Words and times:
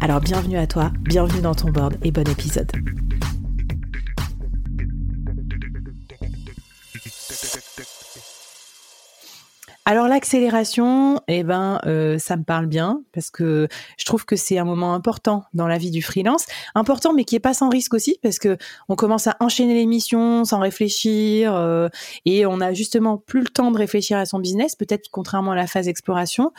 Alors 0.00 0.20
bienvenue 0.20 0.58
à 0.58 0.66
toi, 0.66 0.92
bienvenue 1.00 1.40
dans 1.40 1.54
ton 1.54 1.70
board 1.70 1.96
et 2.02 2.10
bon 2.10 2.28
épisode. 2.28 2.70
Alors 9.88 10.08
l'accélération, 10.08 11.20
eh 11.28 11.44
ben, 11.44 11.78
euh, 11.86 12.18
ça 12.18 12.36
me 12.36 12.42
parle 12.42 12.66
bien 12.66 13.02
parce 13.12 13.30
que 13.30 13.68
je 13.96 14.04
trouve 14.04 14.24
que 14.24 14.34
c'est 14.34 14.58
un 14.58 14.64
moment 14.64 14.94
important 14.94 15.44
dans 15.54 15.68
la 15.68 15.78
vie 15.78 15.92
du 15.92 16.02
freelance, 16.02 16.46
important 16.74 17.14
mais 17.14 17.22
qui 17.22 17.36
est 17.36 17.40
pas 17.40 17.54
sans 17.54 17.68
risque 17.68 17.94
aussi 17.94 18.18
parce 18.20 18.40
que 18.40 18.58
on 18.88 18.96
commence 18.96 19.28
à 19.28 19.36
enchaîner 19.38 19.74
les 19.74 19.86
missions 19.86 20.44
sans 20.44 20.58
réfléchir 20.58 21.54
euh, 21.54 21.88
et 22.24 22.46
on 22.46 22.60
a 22.60 22.72
justement 22.72 23.16
plus 23.16 23.42
le 23.42 23.46
temps 23.46 23.70
de 23.70 23.78
réfléchir 23.78 24.18
à 24.18 24.26
son 24.26 24.40
business, 24.40 24.74
peut-être 24.74 25.08
contrairement 25.12 25.52
à 25.52 25.56
la 25.56 25.68
phase 25.68 25.86
exploration. 25.86 26.52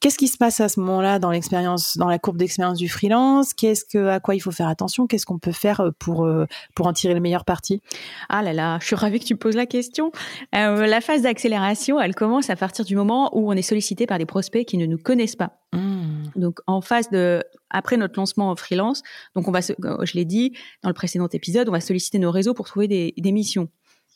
Qu'est-ce 0.00 0.16
qui 0.16 0.28
se 0.28 0.36
passe 0.36 0.60
à 0.60 0.68
ce 0.68 0.78
moment-là 0.78 1.18
dans 1.18 1.30
l'expérience, 1.30 1.96
dans 1.96 2.06
la 2.06 2.20
courbe 2.20 2.36
d'expérience 2.36 2.78
du 2.78 2.88
freelance? 2.88 3.52
Qu'est-ce 3.52 3.84
que, 3.84 4.06
à 4.06 4.20
quoi 4.20 4.36
il 4.36 4.40
faut 4.40 4.52
faire 4.52 4.68
attention? 4.68 5.08
Qu'est-ce 5.08 5.26
qu'on 5.26 5.40
peut 5.40 5.50
faire 5.52 5.80
euh, 5.80 5.90
pour 5.98 6.24
euh, 6.24 6.46
pour 6.76 6.86
en 6.86 6.92
tirer 6.92 7.14
le 7.14 7.20
meilleur 7.20 7.44
parti? 7.44 7.82
Ah 8.28 8.42
là 8.42 8.52
là, 8.52 8.78
je 8.80 8.86
suis 8.86 8.94
ravie 8.94 9.18
que 9.18 9.24
tu 9.24 9.34
poses 9.34 9.56
la 9.56 9.66
question. 9.66 10.12
Euh, 10.54 10.86
la 10.86 11.00
phase 11.00 11.22
d'accélération, 11.22 12.00
elle 12.00 12.14
commence 12.14 12.48
à 12.48 12.54
partir 12.54 12.84
du 12.84 12.94
moment 12.94 13.36
où 13.36 13.50
on 13.50 13.54
est 13.54 13.62
sollicité 13.62 14.06
par 14.06 14.18
des 14.18 14.26
prospects 14.26 14.64
qui 14.64 14.78
ne 14.78 14.86
nous 14.86 14.98
connaissent 14.98 15.36
pas. 15.36 15.58
Mmh. 15.72 16.28
Donc 16.36 16.60
en 16.68 16.80
phase 16.80 17.10
de 17.10 17.42
après 17.70 17.96
notre 17.96 18.18
lancement 18.20 18.50
en 18.50 18.56
freelance, 18.56 19.02
donc 19.34 19.48
on 19.48 19.50
va, 19.50 19.60
je 19.60 20.12
l'ai 20.14 20.24
dit 20.24 20.52
dans 20.82 20.90
le 20.90 20.94
précédent 20.94 21.28
épisode, 21.32 21.68
on 21.68 21.72
va 21.72 21.80
solliciter 21.80 22.20
nos 22.20 22.30
réseaux 22.30 22.54
pour 22.54 22.66
trouver 22.66 22.86
des, 22.86 23.14
des 23.16 23.32
missions. 23.32 23.68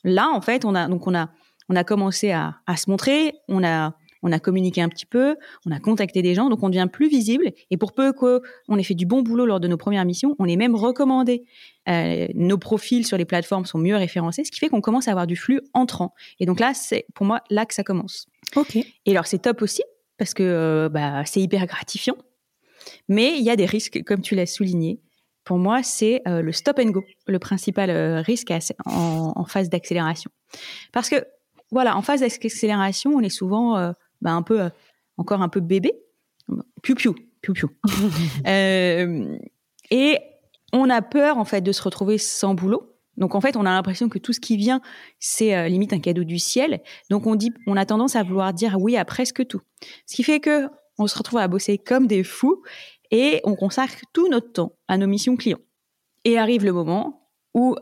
Là, 0.04 0.28
en 0.32 0.40
fait, 0.40 0.64
on 0.64 0.76
a 0.76 0.86
donc 0.86 1.08
on 1.08 1.14
a 1.14 1.30
on 1.68 1.74
a 1.74 1.84
commencé 1.84 2.30
à, 2.30 2.56
à 2.66 2.76
se 2.76 2.88
montrer, 2.88 3.34
on 3.48 3.64
a 3.64 3.94
on 4.22 4.32
a 4.32 4.38
communiqué 4.38 4.80
un 4.80 4.88
petit 4.88 5.06
peu, 5.06 5.36
on 5.66 5.72
a 5.72 5.80
contacté 5.80 6.22
des 6.22 6.34
gens, 6.34 6.48
donc 6.48 6.62
on 6.62 6.68
devient 6.68 6.88
plus 6.90 7.08
visible. 7.08 7.52
Et 7.70 7.76
pour 7.76 7.92
peu 7.92 8.12
qu'on 8.12 8.76
ait 8.78 8.82
fait 8.82 8.94
du 8.94 9.06
bon 9.06 9.22
boulot 9.22 9.46
lors 9.46 9.60
de 9.60 9.68
nos 9.68 9.76
premières 9.76 10.04
missions, 10.04 10.36
on 10.38 10.46
est 10.46 10.56
même 10.56 10.74
recommandé. 10.74 11.44
Euh, 11.88 12.28
nos 12.34 12.58
profils 12.58 13.06
sur 13.06 13.16
les 13.16 13.24
plateformes 13.24 13.66
sont 13.66 13.78
mieux 13.78 13.96
référencés, 13.96 14.44
ce 14.44 14.50
qui 14.50 14.60
fait 14.60 14.68
qu'on 14.68 14.80
commence 14.80 15.08
à 15.08 15.10
avoir 15.10 15.26
du 15.26 15.36
flux 15.36 15.60
entrant. 15.74 16.14
Et 16.38 16.46
donc 16.46 16.60
là, 16.60 16.74
c'est 16.74 17.06
pour 17.14 17.26
moi 17.26 17.42
là 17.50 17.66
que 17.66 17.74
ça 17.74 17.82
commence. 17.82 18.26
Ok. 18.54 18.76
Et 18.76 19.10
alors 19.10 19.26
c'est 19.26 19.40
top 19.40 19.62
aussi 19.62 19.82
parce 20.18 20.34
que 20.34 20.42
euh, 20.42 20.88
bah, 20.88 21.24
c'est 21.24 21.40
hyper 21.40 21.66
gratifiant, 21.66 22.16
mais 23.08 23.36
il 23.36 23.44
y 23.44 23.50
a 23.50 23.56
des 23.56 23.66
risques, 23.66 24.02
comme 24.04 24.22
tu 24.22 24.34
l'as 24.34 24.46
souligné. 24.46 25.00
Pour 25.44 25.58
moi, 25.58 25.82
c'est 25.82 26.22
euh, 26.28 26.40
le 26.40 26.52
stop 26.52 26.78
and 26.78 26.90
go, 26.90 27.02
le 27.26 27.38
principal 27.40 27.90
risque 28.18 28.52
en, 28.86 29.32
en 29.34 29.44
phase 29.44 29.68
d'accélération. 29.68 30.30
Parce 30.92 31.08
que 31.08 31.24
voilà, 31.72 31.96
en 31.96 32.02
phase 32.02 32.20
d'accélération, 32.20 33.12
on 33.16 33.20
est 33.20 33.30
souvent 33.30 33.92
bah, 34.22 34.32
un 34.32 34.42
peu, 34.42 34.62
euh, 34.62 34.68
encore 35.18 35.42
un 35.42 35.48
peu 35.48 35.60
bébé. 35.60 35.92
Piu 36.82 36.94
piu, 36.94 37.10
piu 37.42 37.52
piu. 37.52 37.68
euh, 38.46 39.36
et 39.90 40.18
on 40.72 40.88
a 40.88 41.02
peur, 41.02 41.36
en 41.36 41.44
fait, 41.44 41.60
de 41.60 41.72
se 41.72 41.82
retrouver 41.82 42.16
sans 42.16 42.54
boulot. 42.54 42.88
Donc 43.18 43.34
en 43.34 43.40
fait, 43.42 43.56
on 43.56 43.66
a 43.66 43.70
l'impression 43.70 44.08
que 44.08 44.18
tout 44.18 44.32
ce 44.32 44.40
qui 44.40 44.56
vient, 44.56 44.80
c'est 45.20 45.54
euh, 45.54 45.68
limite 45.68 45.92
un 45.92 46.00
cadeau 46.00 46.24
du 46.24 46.38
ciel. 46.38 46.80
Donc 47.10 47.26
on 47.26 47.34
dit, 47.34 47.52
on 47.66 47.76
a 47.76 47.84
tendance 47.84 48.16
à 48.16 48.22
vouloir 48.22 48.54
dire 48.54 48.78
oui 48.80 48.96
à 48.96 49.04
presque 49.04 49.46
tout. 49.46 49.60
Ce 50.06 50.16
qui 50.16 50.22
fait 50.22 50.40
que 50.40 50.68
on 50.98 51.06
se 51.06 51.18
retrouve 51.18 51.40
à 51.40 51.48
bosser 51.48 51.76
comme 51.76 52.06
des 52.06 52.24
fous 52.24 52.62
et 53.10 53.40
on 53.44 53.54
consacre 53.54 54.00
tout 54.14 54.28
notre 54.28 54.52
temps 54.52 54.72
à 54.88 54.96
nos 54.96 55.06
missions 55.06 55.36
clients. 55.36 55.60
Et 56.24 56.38
arrive 56.38 56.64
le 56.64 56.72
moment 56.72 57.28
où 57.54 57.76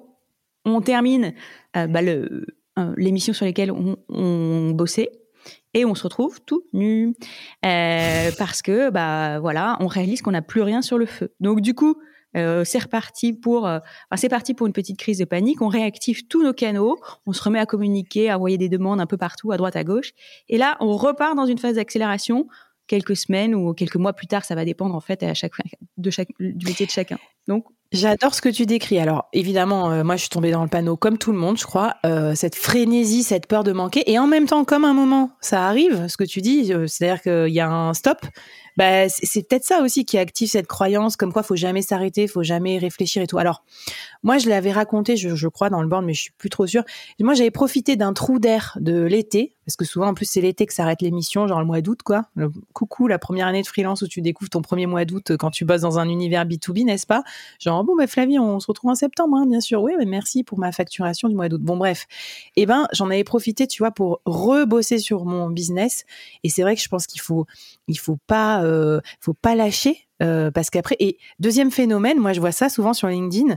on 0.64 0.80
termine 0.80 1.32
euh, 1.76 1.86
bah, 1.86 2.02
le, 2.02 2.46
les 2.96 3.12
missions 3.12 3.34
sur 3.34 3.46
lesquelles 3.46 3.70
on, 3.70 3.96
on 4.08 4.70
bossait 4.70 5.19
et 5.74 5.84
on 5.84 5.94
se 5.94 6.02
retrouve 6.02 6.40
tout 6.40 6.62
nu 6.72 7.14
euh, 7.64 8.30
parce 8.38 8.62
que 8.62 8.90
bah 8.90 9.38
voilà, 9.40 9.76
on 9.80 9.86
réalise 9.86 10.22
qu'on 10.22 10.32
n'a 10.32 10.42
plus 10.42 10.62
rien 10.62 10.82
sur 10.82 10.98
le 10.98 11.06
feu. 11.06 11.32
Donc 11.40 11.60
du 11.60 11.74
coup, 11.74 11.96
euh, 12.36 12.64
c'est 12.64 12.78
reparti 12.78 13.32
pour, 13.32 13.66
euh, 13.66 13.78
c'est 14.16 14.28
parti 14.28 14.54
pour 14.54 14.66
une 14.66 14.72
petite 14.72 14.98
crise 14.98 15.18
de 15.18 15.24
panique. 15.24 15.62
On 15.62 15.68
réactive 15.68 16.26
tous 16.28 16.42
nos 16.42 16.52
canaux, 16.52 16.98
on 17.26 17.32
se 17.32 17.42
remet 17.42 17.58
à 17.58 17.66
communiquer, 17.66 18.30
à 18.30 18.36
envoyer 18.36 18.58
des 18.58 18.68
demandes 18.68 19.00
un 19.00 19.06
peu 19.06 19.16
partout, 19.16 19.52
à 19.52 19.56
droite, 19.56 19.76
à 19.76 19.84
gauche, 19.84 20.12
et 20.48 20.58
là, 20.58 20.76
on 20.80 20.96
repart 20.96 21.36
dans 21.36 21.46
une 21.46 21.58
phase 21.58 21.74
d'accélération. 21.74 22.46
Quelques 22.86 23.16
semaines 23.16 23.54
ou 23.54 23.72
quelques 23.72 23.94
mois 23.94 24.12
plus 24.12 24.26
tard, 24.26 24.44
ça 24.44 24.56
va 24.56 24.64
dépendre 24.64 24.96
en 24.96 25.00
fait 25.00 25.22
à 25.22 25.32
chaque 25.32 25.52
de 25.96 26.10
chaque 26.10 26.30
du 26.40 26.66
métier 26.66 26.86
de 26.86 26.90
chacun. 26.90 27.18
Donc 27.46 27.66
J'adore 27.92 28.36
ce 28.36 28.40
que 28.40 28.48
tu 28.48 28.66
décris. 28.66 29.00
Alors 29.00 29.28
évidemment, 29.32 29.90
euh, 29.90 30.04
moi 30.04 30.14
je 30.14 30.20
suis 30.20 30.28
tombée 30.28 30.52
dans 30.52 30.62
le 30.62 30.68
panneau 30.68 30.96
comme 30.96 31.18
tout 31.18 31.32
le 31.32 31.38
monde, 31.38 31.58
je 31.58 31.64
crois. 31.64 31.96
Euh, 32.06 32.36
cette 32.36 32.54
frénésie, 32.54 33.24
cette 33.24 33.48
peur 33.48 33.64
de 33.64 33.72
manquer, 33.72 34.08
et 34.08 34.16
en 34.16 34.28
même 34.28 34.46
temps, 34.46 34.64
comme 34.64 34.84
un 34.84 34.92
moment, 34.94 35.32
ça 35.40 35.66
arrive. 35.66 36.06
Ce 36.06 36.16
que 36.16 36.22
tu 36.22 36.40
dis, 36.40 36.72
euh, 36.72 36.86
c'est-à-dire 36.86 37.20
qu'il 37.20 37.52
y 37.52 37.58
a 37.58 37.68
un 37.68 37.92
stop. 37.92 38.18
Bah, 38.76 39.08
c'est 39.08 39.48
peut-être 39.48 39.64
ça 39.64 39.82
aussi 39.82 40.04
qui 40.04 40.18
active 40.18 40.48
cette 40.48 40.66
croyance, 40.66 41.16
comme 41.16 41.32
quoi 41.32 41.42
faut 41.42 41.56
jamais 41.56 41.82
s'arrêter, 41.82 42.26
faut 42.26 42.42
jamais 42.42 42.78
réfléchir 42.78 43.22
et 43.22 43.26
tout. 43.26 43.38
Alors 43.38 43.64
moi, 44.22 44.36
je 44.36 44.48
l'avais 44.50 44.70
raconté, 44.72 45.16
je, 45.16 45.48
crois, 45.48 45.70
dans 45.70 45.80
le 45.80 45.88
board, 45.88 46.04
mais 46.04 46.12
je 46.12 46.20
suis 46.22 46.32
plus 46.32 46.50
trop 46.50 46.66
sûre. 46.66 46.84
Moi, 47.20 47.32
j'avais 47.34 47.50
profité 47.50 47.96
d'un 47.96 48.12
trou 48.12 48.38
d'air 48.38 48.76
de 48.80 49.00
l'été, 49.00 49.56
parce 49.64 49.76
que 49.76 49.84
souvent, 49.84 50.08
en 50.08 50.14
plus, 50.14 50.26
c'est 50.26 50.42
l'été 50.42 50.66
que 50.66 50.74
s'arrête 50.74 51.00
l'émission, 51.00 51.46
genre 51.46 51.60
le 51.60 51.64
mois 51.64 51.80
d'août, 51.80 52.00
quoi. 52.04 52.24
Coucou, 52.74 53.06
la 53.06 53.18
première 53.18 53.46
année 53.46 53.62
de 53.62 53.66
freelance 53.66 54.02
où 54.02 54.08
tu 54.08 54.20
découvres 54.20 54.50
ton 54.50 54.60
premier 54.60 54.86
mois 54.86 55.06
d'août 55.06 55.36
quand 55.38 55.50
tu 55.50 55.64
bosses 55.64 55.80
dans 55.82 55.98
un 55.98 56.08
univers 56.08 56.44
B2B, 56.44 56.84
n'est-ce 56.84 57.06
pas? 57.06 57.22
Genre, 57.58 57.82
bon, 57.82 57.96
bah, 57.96 58.06
Flavie, 58.06 58.38
on 58.38 58.60
se 58.60 58.66
retrouve 58.66 58.90
en 58.90 58.94
septembre, 58.94 59.38
hein, 59.38 59.46
bien 59.46 59.60
sûr. 59.60 59.82
Oui, 59.82 59.92
mais 59.98 60.04
merci 60.04 60.44
pour 60.44 60.58
ma 60.58 60.70
facturation 60.70 61.28
du 61.28 61.34
mois 61.34 61.48
d'août. 61.48 61.62
Bon, 61.62 61.78
bref. 61.78 62.06
Eh 62.56 62.66
ben, 62.66 62.88
j'en 62.92 63.06
avais 63.06 63.24
profité, 63.24 63.66
tu 63.66 63.82
vois, 63.82 63.90
pour 63.90 64.20
rebosser 64.26 64.98
sur 64.98 65.24
mon 65.24 65.48
business. 65.48 66.04
Et 66.44 66.50
c'est 66.50 66.62
vrai 66.62 66.76
que 66.76 66.82
je 66.82 66.88
pense 66.88 67.06
qu'il 67.06 67.22
faut, 67.22 67.46
il 67.88 67.98
faut 67.98 68.18
pas, 68.26 68.59
euh, 68.64 69.00
faut 69.20 69.34
pas 69.34 69.54
lâcher, 69.54 70.08
euh, 70.22 70.50
parce 70.50 70.70
qu'après, 70.70 70.96
et 71.00 71.18
deuxième 71.38 71.70
phénomène, 71.70 72.18
moi, 72.18 72.32
je 72.32 72.40
vois 72.40 72.52
ça 72.52 72.68
souvent 72.68 72.92
sur 72.92 73.08
LinkedIn 73.08 73.56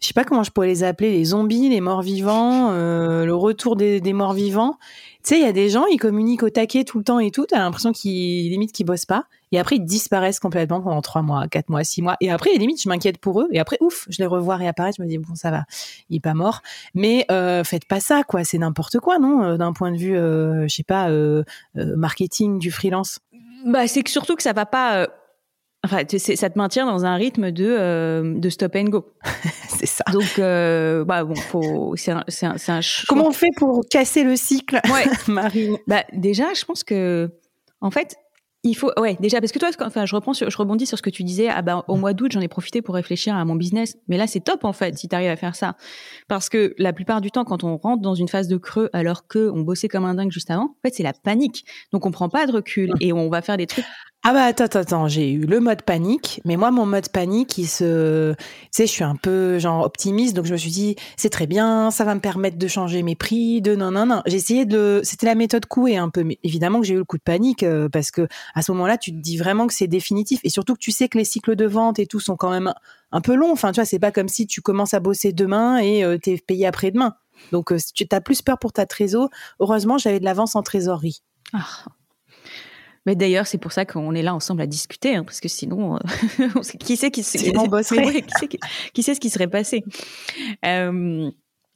je 0.00 0.06
sais 0.06 0.14
pas 0.14 0.24
comment 0.24 0.44
je 0.44 0.50
pourrais 0.50 0.68
les 0.68 0.84
appeler, 0.84 1.10
les 1.10 1.24
zombies, 1.24 1.68
les 1.68 1.80
morts 1.80 2.02
vivants, 2.02 2.70
euh, 2.70 3.24
le 3.24 3.34
retour 3.34 3.74
des, 3.74 4.00
morts 4.12 4.32
vivants. 4.32 4.76
Tu 5.24 5.30
sais, 5.30 5.40
il 5.40 5.42
y 5.42 5.48
a 5.48 5.52
des 5.52 5.70
gens, 5.70 5.86
ils 5.86 5.98
communiquent 5.98 6.44
au 6.44 6.50
taquet 6.50 6.84
tout 6.84 6.98
le 6.98 7.04
temps 7.04 7.18
et 7.18 7.32
tout. 7.32 7.46
T'as 7.46 7.58
l'impression 7.58 7.92
qu'ils 7.92 8.48
limite 8.48 8.70
qu'ils 8.70 8.86
bossent 8.86 9.06
pas. 9.06 9.24
Et 9.50 9.58
après, 9.58 9.76
ils 9.76 9.84
disparaissent 9.84 10.38
complètement 10.38 10.80
pendant 10.80 11.02
trois 11.02 11.22
mois, 11.22 11.48
quatre 11.48 11.68
mois, 11.68 11.82
six 11.82 12.00
mois. 12.00 12.16
Et 12.20 12.30
après, 12.30 12.52
limite, 12.54 12.80
je 12.80 12.88
m'inquiète 12.88 13.18
pour 13.18 13.40
eux. 13.40 13.48
Et 13.50 13.58
après, 13.58 13.76
ouf, 13.80 14.06
je 14.08 14.18
les 14.18 14.26
revois 14.26 14.54
réapparaître. 14.54 14.98
Je 14.98 15.02
me 15.02 15.08
dis 15.08 15.18
bon, 15.18 15.34
ça 15.34 15.50
va, 15.50 15.64
il 16.10 16.16
est 16.16 16.20
pas 16.20 16.34
mort. 16.34 16.60
Mais 16.94 17.26
euh, 17.32 17.64
faites 17.64 17.86
pas 17.86 17.98
ça, 17.98 18.22
quoi. 18.22 18.44
C'est 18.44 18.58
n'importe 18.58 19.00
quoi, 19.00 19.18
non 19.18 19.56
D'un 19.56 19.72
point 19.72 19.90
de 19.90 19.96
vue, 19.96 20.14
je 20.14 20.72
sais 20.72 20.84
pas, 20.84 21.10
marketing 21.74 22.60
du 22.60 22.70
freelance. 22.70 23.18
Bah, 23.66 23.86
c'est 23.86 24.02
que 24.02 24.10
surtout 24.10 24.36
que 24.36 24.42
ça 24.42 24.52
va 24.52 24.66
pas. 24.66 25.02
Euh, 25.02 25.06
Enfin, 25.84 26.02
ça 26.08 26.50
te 26.50 26.58
maintient 26.58 26.86
dans 26.86 27.04
un 27.04 27.14
rythme 27.14 27.52
de, 27.52 27.64
euh, 27.64 28.34
de 28.36 28.48
stop 28.50 28.74
and 28.74 28.86
go. 28.86 29.12
c'est 29.68 29.86
ça. 29.86 30.02
Donc, 30.12 30.40
euh, 30.40 31.04
bah 31.04 31.22
bon, 31.22 31.36
faut, 31.36 31.94
c'est 31.96 32.10
un, 32.10 32.24
c'est 32.26 32.46
un, 32.46 32.56
un 32.66 32.80
Comment 33.08 33.28
on 33.28 33.32
fait 33.32 33.50
pour 33.56 33.84
casser 33.88 34.24
le 34.24 34.34
cycle, 34.34 34.80
ouais. 34.92 35.04
Marine? 35.28 35.78
Bah 35.86 36.02
déjà, 36.12 36.52
je 36.52 36.64
pense 36.64 36.82
que, 36.82 37.30
en 37.80 37.92
fait, 37.92 38.16
il 38.64 38.74
faut, 38.74 38.90
ouais, 38.98 39.16
déjà, 39.20 39.40
parce 39.40 39.52
que 39.52 39.58
toi, 39.58 39.70
enfin, 39.82 40.04
je 40.04 40.14
reprends, 40.16 40.32
sur, 40.32 40.50
je 40.50 40.56
rebondis 40.56 40.84
sur 40.84 40.98
ce 40.98 41.02
que 41.02 41.10
tu 41.10 41.22
disais. 41.22 41.48
Ah 41.48 41.62
bah, 41.62 41.84
au 41.86 41.96
mois 41.96 42.12
d'août, 42.12 42.32
j'en 42.32 42.40
ai 42.40 42.48
profité 42.48 42.82
pour 42.82 42.96
réfléchir 42.96 43.36
à 43.36 43.44
mon 43.44 43.54
business. 43.54 43.96
Mais 44.08 44.16
là, 44.16 44.26
c'est 44.26 44.40
top 44.40 44.64
en 44.64 44.72
fait, 44.72 44.98
si 44.98 45.08
tu 45.08 45.14
arrives 45.14 45.30
à 45.30 45.36
faire 45.36 45.54
ça, 45.54 45.76
parce 46.26 46.48
que 46.48 46.74
la 46.76 46.92
plupart 46.92 47.20
du 47.20 47.30
temps, 47.30 47.44
quand 47.44 47.62
on 47.62 47.76
rentre 47.76 48.02
dans 48.02 48.14
une 48.14 48.28
phase 48.28 48.48
de 48.48 48.56
creux, 48.56 48.90
alors 48.92 49.28
que 49.28 49.50
on 49.50 49.60
bossait 49.60 49.88
comme 49.88 50.04
un 50.04 50.14
dingue 50.14 50.32
juste 50.32 50.50
avant, 50.50 50.64
en 50.64 50.76
fait, 50.82 50.92
c'est 50.92 51.04
la 51.04 51.12
panique. 51.12 51.64
Donc, 51.92 52.04
on 52.04 52.10
prend 52.10 52.28
pas 52.28 52.46
de 52.46 52.52
recul 52.52 52.92
et 53.00 53.12
on 53.12 53.28
va 53.28 53.42
faire 53.42 53.56
des 53.56 53.66
trucs 53.66 53.84
Ah 54.24 54.32
bah 54.32 54.42
attends, 54.42 54.64
attends, 54.64 54.80
attends, 54.80 55.08
j'ai 55.08 55.30
eu 55.30 55.46
le 55.46 55.60
mode 55.60 55.82
panique, 55.82 56.40
mais 56.44 56.56
moi 56.56 56.72
mon 56.72 56.84
mode 56.84 57.08
panique, 57.08 57.56
il 57.56 57.68
se, 57.68 58.34
tu 58.34 58.44
sais, 58.72 58.86
je 58.86 58.90
suis 58.90 59.04
un 59.04 59.14
peu 59.14 59.60
genre 59.60 59.84
optimiste, 59.86 60.34
donc 60.34 60.44
je 60.44 60.52
me 60.52 60.56
suis 60.56 60.72
dit 60.72 60.96
c'est 61.16 61.30
très 61.30 61.46
bien, 61.46 61.92
ça 61.92 62.04
va 62.04 62.16
me 62.16 62.20
permettre 62.20 62.58
de 62.58 62.66
changer 62.66 63.04
mes 63.04 63.14
prix, 63.14 63.62
de 63.62 63.76
non 63.76 63.92
non 63.92 64.06
non. 64.06 64.22
J'ai 64.26 64.36
essayé 64.36 64.66
de, 64.66 65.00
c'était 65.04 65.26
la 65.26 65.36
méthode 65.36 65.66
couée 65.66 65.96
un 65.96 66.08
peu, 66.08 66.24
mais 66.24 66.38
évidemment 66.42 66.80
que 66.80 66.86
j'ai 66.86 66.94
eu 66.94 66.98
le 66.98 67.04
coup 67.04 67.16
de 67.16 67.22
panique 67.22 67.62
euh, 67.62 67.88
parce 67.88 68.10
que 68.10 68.26
à 68.54 68.62
ce 68.62 68.72
moment-là, 68.72 68.98
tu 68.98 69.12
te 69.12 69.16
dis 69.18 69.36
vraiment 69.38 69.68
que 69.68 69.72
c'est 69.72 69.86
définitif 69.86 70.40
et 70.42 70.50
surtout 70.50 70.74
que 70.74 70.80
tu 70.80 70.90
sais 70.90 71.08
que 71.08 71.16
les 71.16 71.24
cycles 71.24 71.54
de 71.54 71.66
vente 71.66 72.00
et 72.00 72.06
tout 72.06 72.20
sont 72.20 72.36
quand 72.36 72.50
même 72.50 72.74
un 73.12 73.20
peu 73.20 73.36
longs. 73.36 73.52
Enfin, 73.52 73.70
tu 73.70 73.76
vois, 73.76 73.86
c'est 73.86 74.00
pas 74.00 74.10
comme 74.10 74.28
si 74.28 74.48
tu 74.48 74.60
commences 74.60 74.94
à 74.94 75.00
bosser 75.00 75.32
demain 75.32 75.78
et 75.78 76.02
euh, 76.02 76.18
t'es 76.18 76.36
payé 76.44 76.66
après-demain. 76.66 77.14
Donc 77.52 77.70
euh, 77.72 77.78
tu 77.94 78.04
as 78.10 78.20
plus 78.20 78.42
peur 78.42 78.58
pour 78.58 78.72
ta 78.72 78.84
trésor. 78.84 79.30
Heureusement, 79.60 79.96
j'avais 79.96 80.18
de 80.18 80.24
l'avance 80.24 80.56
en 80.56 80.62
trésorerie. 80.62 81.22
Ah, 81.54 81.64
mais 83.06 83.14
d'ailleurs, 83.14 83.46
c'est 83.46 83.58
pour 83.58 83.72
ça 83.72 83.84
qu'on 83.84 84.14
est 84.14 84.22
là 84.22 84.34
ensemble 84.34 84.62
à 84.62 84.66
discuter, 84.66 85.14
hein, 85.14 85.24
parce 85.24 85.40
que 85.40 85.48
sinon, 85.48 85.96
euh, 85.96 85.98
qui 86.80 86.96
sait 86.96 87.10
qui, 87.10 87.22
qui, 87.22 87.52
qui, 87.52 88.58
qui, 88.92 89.02
sait 89.02 89.14
ce 89.14 89.20
qui 89.20 89.30
serait 89.30 89.48
passé. 89.48 89.84
Euh, 90.64 91.30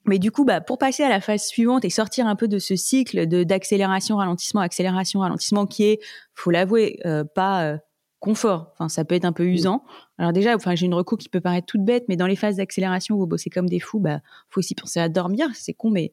mais 0.04 0.19
du 0.19 0.32
coup, 0.32 0.44
bah, 0.44 0.60
pour 0.60 0.78
passer 0.78 1.04
à 1.04 1.08
la 1.08 1.20
phase 1.20 1.44
suivante 1.44 1.84
et 1.84 1.90
sortir 1.90 2.26
un 2.26 2.34
peu 2.34 2.48
de 2.48 2.58
ce 2.58 2.74
cycle 2.74 3.26
de 3.26 3.44
d'accélération, 3.44 4.16
ralentissement, 4.16 4.60
accélération, 4.60 5.20
ralentissement, 5.20 5.66
qui 5.66 5.84
est, 5.84 6.00
faut 6.34 6.50
l'avouer, 6.50 6.98
euh, 7.06 7.24
pas 7.24 7.78
confort. 8.19 8.70
Enfin, 8.74 8.88
ça 8.88 9.04
peut 9.04 9.14
être 9.14 9.24
un 9.24 9.32
peu 9.32 9.44
usant. 9.44 9.84
Alors 10.19 10.32
déjà, 10.32 10.54
enfin, 10.54 10.74
j'ai 10.74 10.86
une 10.86 10.94
recours 10.94 11.19
qui 11.19 11.28
peut 11.28 11.40
paraître 11.40 11.66
toute 11.66 11.84
bête, 11.84 12.04
mais 12.08 12.16
dans 12.16 12.26
les 12.26 12.36
phases 12.36 12.56
d'accélération 12.56 13.16
où 13.16 13.19
vous 13.19 13.26
bossez 13.26 13.50
comme 13.50 13.69
des 13.69 13.80
fous, 13.80 14.00
bah, 14.00 14.20
faut 14.48 14.58
aussi 14.58 14.74
penser 14.74 15.00
à 15.00 15.08
dormir. 15.08 15.48
C'est 15.54 15.72
con, 15.72 15.90
mais 15.90 16.12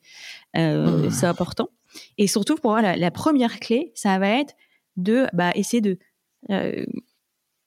mmh. 0.56 1.10
c'est 1.10 1.28
important. 1.28 1.70
Et 2.18 2.28
surtout, 2.28 2.56
pour 2.56 2.72
moi, 2.72 2.96
la 2.96 3.12
première 3.12 3.60
clé, 3.60 3.92
ça 3.96 4.18
va 4.20 4.30
être 4.30 4.54
de 5.04 5.28
bah, 5.34 5.52
essayer 5.56 5.82
de... 5.82 5.98
Euh, 6.50 6.86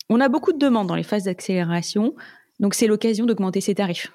on 0.08 0.20
a 0.20 0.29
beaucoup 0.29 0.52
de 0.52 0.58
demandes 0.58 0.87
dans 0.87 0.94
les 0.94 1.02
phases 1.02 1.25
d'accélération, 1.25 2.14
donc 2.61 2.75
c'est 2.75 2.87
l'occasion 2.87 3.26
d'augmenter 3.26 3.61
ses 3.61 3.75
tarifs. 3.75 4.12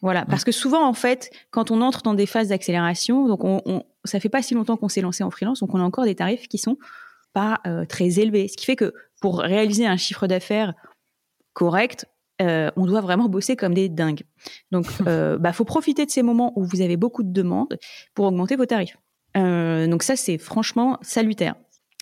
Voilà, 0.00 0.24
parce 0.24 0.44
que 0.44 0.52
souvent 0.52 0.86
en 0.86 0.94
fait, 0.94 1.30
quand 1.50 1.70
on 1.70 1.80
entre 1.80 2.02
dans 2.02 2.14
des 2.14 2.26
phases 2.26 2.48
d'accélération, 2.48 3.28
donc 3.28 3.44
on, 3.44 3.84
ça 4.04 4.20
fait 4.20 4.28
pas 4.28 4.42
si 4.42 4.54
longtemps 4.54 4.76
qu'on 4.76 4.88
s'est 4.88 5.00
lancé 5.00 5.22
en 5.22 5.30
freelance, 5.30 5.60
donc 5.60 5.74
on 5.74 5.80
a 5.80 5.84
encore 5.84 6.04
des 6.04 6.14
tarifs 6.14 6.48
qui 6.48 6.58
sont 6.58 6.76
pas 7.32 7.60
euh, 7.66 7.84
très 7.84 8.18
élevés, 8.18 8.48
ce 8.48 8.56
qui 8.56 8.66
fait 8.66 8.76
que 8.76 8.92
pour 9.20 9.40
réaliser 9.40 9.86
un 9.86 9.96
chiffre 9.96 10.26
d'affaires 10.26 10.74
correct, 11.52 12.06
euh, 12.42 12.70
on 12.76 12.86
doit 12.86 13.00
vraiment 13.00 13.28
bosser 13.28 13.54
comme 13.54 13.74
des 13.74 13.88
dingues. 13.88 14.22
Donc, 14.70 14.86
euh, 15.06 15.38
bah, 15.38 15.52
faut 15.52 15.64
profiter 15.64 16.06
de 16.06 16.10
ces 16.10 16.22
moments 16.22 16.52
où 16.56 16.64
vous 16.64 16.80
avez 16.80 16.96
beaucoup 16.96 17.22
de 17.22 17.32
demandes 17.32 17.78
pour 18.14 18.26
augmenter 18.26 18.56
vos 18.56 18.66
tarifs. 18.66 18.96
donc 19.34 20.02
ça, 20.02 20.16
c'est 20.16 20.38
franchement 20.38 20.98
salutaire. 21.02 21.54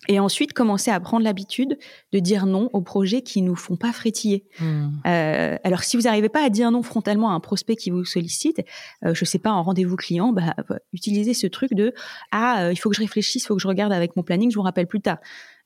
Et 0.07 0.21
ensuite, 0.21 0.53
commencer 0.53 0.91
à 0.91 1.01
prendre 1.01 1.25
l'habitude 1.25 1.77
de 2.13 2.19
dire 2.21 2.47
non 2.47 2.71
aux 2.73 2.81
projets 2.81 3.21
qui 3.21 3.43
nous 3.43 3.57
font 3.57 3.77
pas 3.77 3.93
frétiller. 3.93 4.45
Hmm. 4.61 4.91
Euh, 5.07 5.57
alors, 5.65 5.83
si 5.83 5.97
vous 5.97 6.05
n'arrivez 6.05 6.29
pas 6.29 6.45
à 6.45 6.49
dire 6.51 6.71
non 6.71 6.83
frontalement 6.83 7.31
à 7.31 7.35
un 7.35 7.41
prospect 7.41 7.77
qui 7.77 7.91
vous 7.91 8.05
sollicite, 8.05 8.65
euh, 9.05 9.13
je 9.13 9.25
sais 9.25 9.41
pas, 9.41 9.51
en 9.51 9.63
rendez-vous 9.63 9.97
client, 9.97 10.33
bah, 10.33 10.55
utilisez 10.93 11.35
ce 11.35 11.47
truc 11.47 11.75
de 11.75 11.93
ah, 12.31 12.63
euh, 12.63 12.73
il 12.73 12.77
faut 12.77 12.89
que 12.89 12.97
je 12.97 13.01
réfléchisse, 13.01 13.43
il 13.43 13.47
faut 13.47 13.57
que 13.57 13.63
je 13.63 13.69
regarde 13.69 13.93
avec 13.93 14.17
mon 14.17 14.23
planning, 14.23 14.51
je 14.51 14.57
vous 14.57 14.63
rappelle 14.63 14.87
plus 14.87 15.01
tard, 15.01 15.19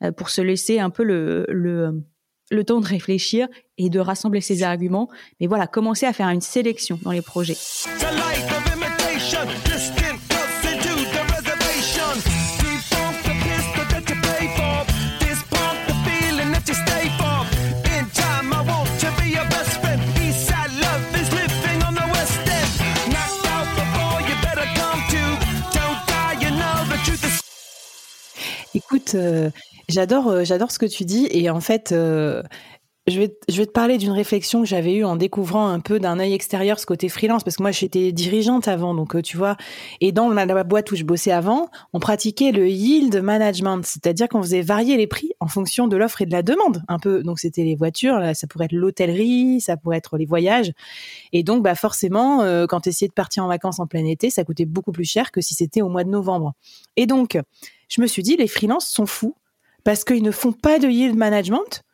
euh, 0.02 0.12
pour 0.12 0.30
se 0.30 0.40
laisser 0.40 0.80
un 0.80 0.90
peu 0.90 1.04
le, 1.04 1.46
le 1.48 2.02
le 2.50 2.64
temps 2.64 2.80
de 2.80 2.86
réfléchir 2.86 3.48
et 3.78 3.88
de 3.88 3.98
rassembler 3.98 4.42
ses 4.42 4.62
arguments. 4.62 5.08
Mais 5.40 5.46
voilà, 5.46 5.66
commencer 5.66 6.04
à 6.04 6.12
faire 6.12 6.28
une 6.28 6.42
sélection 6.42 6.98
dans 7.02 7.12
les 7.12 7.22
projets. 7.22 7.56
Euh, 29.14 29.50
j'adore, 29.88 30.28
euh, 30.28 30.44
j'adore 30.44 30.70
ce 30.70 30.78
que 30.78 30.86
tu 30.86 31.04
dis 31.04 31.28
et 31.30 31.50
en 31.50 31.60
fait, 31.60 31.92
euh, 31.92 32.42
je 33.08 33.18
vais, 33.18 33.36
je 33.48 33.56
vais 33.56 33.66
te 33.66 33.72
parler 33.72 33.98
d'une 33.98 34.12
réflexion 34.12 34.60
que 34.60 34.68
j'avais 34.68 34.94
eue 34.94 35.04
en 35.04 35.16
découvrant 35.16 35.66
un 35.66 35.80
peu 35.80 35.98
d'un 35.98 36.20
œil 36.20 36.34
extérieur 36.34 36.78
ce 36.78 36.86
côté 36.86 37.08
freelance, 37.08 37.42
parce 37.42 37.56
que 37.56 37.62
moi 37.62 37.72
j'étais 37.72 38.12
dirigeante 38.12 38.68
avant, 38.68 38.94
donc 38.94 39.20
tu 39.22 39.36
vois, 39.36 39.56
et 40.00 40.12
dans 40.12 40.28
la, 40.28 40.62
boîte 40.62 40.92
où 40.92 40.96
je 40.96 41.02
bossais 41.02 41.32
avant, 41.32 41.68
on 41.92 41.98
pratiquait 41.98 42.52
le 42.52 42.68
yield 42.68 43.20
management, 43.20 43.84
c'est-à-dire 43.84 44.28
qu'on 44.28 44.40
faisait 44.40 44.62
varier 44.62 44.96
les 44.96 45.08
prix 45.08 45.32
en 45.40 45.48
fonction 45.48 45.88
de 45.88 45.96
l'offre 45.96 46.22
et 46.22 46.26
de 46.26 46.30
la 46.30 46.44
demande, 46.44 46.84
un 46.86 47.00
peu. 47.00 47.24
Donc 47.24 47.40
c'était 47.40 47.64
les 47.64 47.74
voitures, 47.74 48.20
là, 48.20 48.34
ça 48.34 48.46
pourrait 48.46 48.66
être 48.66 48.72
l'hôtellerie, 48.72 49.60
ça 49.60 49.76
pourrait 49.76 49.96
être 49.96 50.16
les 50.16 50.26
voyages, 50.26 50.72
et 51.32 51.42
donc 51.42 51.64
bah 51.64 51.74
forcément, 51.74 52.44
quand 52.68 52.82
tu 52.82 52.90
essayais 52.90 53.08
de 53.08 53.14
partir 53.14 53.44
en 53.44 53.48
vacances 53.48 53.80
en 53.80 53.88
plein 53.88 54.04
été, 54.04 54.30
ça 54.30 54.44
coûtait 54.44 54.64
beaucoup 54.64 54.92
plus 54.92 55.04
cher 55.04 55.32
que 55.32 55.40
si 55.40 55.54
c'était 55.54 55.82
au 55.82 55.88
mois 55.88 56.04
de 56.04 56.10
novembre. 56.10 56.52
Et 56.96 57.06
donc 57.06 57.36
je 57.92 58.00
me 58.00 58.06
suis 58.06 58.22
dit, 58.22 58.36
les 58.36 58.48
freelances 58.48 58.88
sont 58.88 59.04
fous 59.04 59.36
parce 59.84 60.02
qu'ils 60.04 60.22
ne 60.22 60.30
font 60.30 60.52
pas 60.52 60.78
de 60.78 60.88
yield 60.88 61.14
management. 61.14 61.84